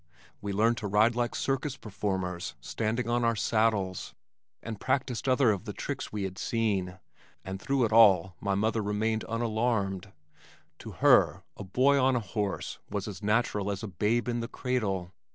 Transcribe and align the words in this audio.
We 0.41 0.51
learned 0.51 0.77
to 0.77 0.87
ride 0.87 1.15
like 1.15 1.35
circus 1.35 1.77
performers 1.77 2.55
standing 2.59 3.07
on 3.07 3.23
our 3.23 3.35
saddles, 3.35 4.15
and 4.63 4.79
practised 4.81 5.29
other 5.29 5.51
of 5.51 5.65
the 5.65 5.73
tricks 5.73 6.11
we 6.11 6.23
had 6.23 6.39
seen, 6.39 6.97
and 7.45 7.61
through 7.61 7.85
it 7.85 7.91
all 7.91 8.33
my 8.41 8.55
mother 8.55 8.81
remained 8.81 9.23
unalarmed. 9.29 10.11
To 10.79 10.91
her 10.93 11.43
a 11.55 11.63
boy 11.63 12.01
on 12.01 12.15
a 12.15 12.19
horse 12.19 12.79
was 12.89 13.07
as 13.07 13.21
natural 13.21 13.69
as 13.69 13.83
a 13.83 13.87
babe 13.87 14.27
in 14.27 14.39
the 14.39 14.47
cradle. 14.47 15.13